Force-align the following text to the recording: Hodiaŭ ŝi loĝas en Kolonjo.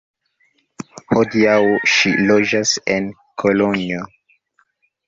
Hodiaŭ 1.17 1.59
ŝi 1.97 2.15
loĝas 2.31 2.73
en 2.97 3.13
Kolonjo. 3.45 4.07